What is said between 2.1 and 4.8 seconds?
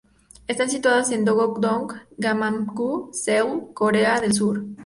Gangnam-gu, Seúl, Corea del Sur.